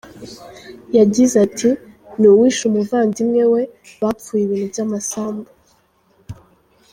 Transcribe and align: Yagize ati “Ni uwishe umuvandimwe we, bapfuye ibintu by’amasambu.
Yagize 0.97 1.35
ati 1.45 1.69
“Ni 2.19 2.27
uwishe 2.33 2.63
umuvandimwe 2.69 3.43
we, 3.53 3.61
bapfuye 4.01 4.41
ibintu 4.45 4.65
by’amasambu. 4.73 5.49